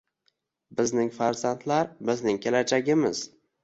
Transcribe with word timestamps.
Bizning 0.79 1.13
farzandlar, 1.19 1.95
bizning 2.11 2.45
kelajagimiz. 2.49 3.27